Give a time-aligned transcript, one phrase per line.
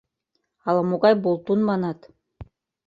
[0.67, 1.99] Ала-могай «болтун» манат.